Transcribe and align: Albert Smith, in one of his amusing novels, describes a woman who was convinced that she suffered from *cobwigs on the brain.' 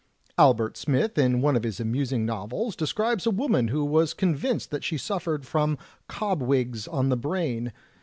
Albert 0.35 0.77
Smith, 0.77 1.15
in 1.15 1.41
one 1.41 1.55
of 1.55 1.61
his 1.61 1.79
amusing 1.79 2.25
novels, 2.25 2.75
describes 2.75 3.27
a 3.27 3.29
woman 3.29 3.67
who 3.67 3.85
was 3.85 4.15
convinced 4.15 4.71
that 4.71 4.83
she 4.83 4.97
suffered 4.97 5.45
from 5.45 5.77
*cobwigs 6.09 6.87
on 6.91 7.09
the 7.09 7.15
brain.' 7.17 7.71